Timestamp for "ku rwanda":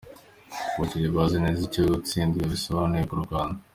3.09-3.59